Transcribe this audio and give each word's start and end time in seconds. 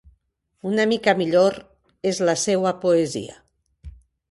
Una 0.69 0.85
mica 0.93 1.13
millor 1.19 1.59
és 2.13 2.23
la 2.31 2.37
seua 2.47 2.75
poesia. 2.87 3.39